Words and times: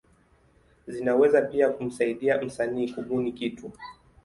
Zinaweza 0.87 1.41
pia 1.41 1.69
kumsaidia 1.69 2.41
msanii 2.41 2.89
kubuni 2.93 3.31
kitu. 3.31 3.71